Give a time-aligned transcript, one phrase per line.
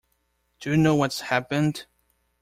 [0.59, 1.85] Do you know what's happened?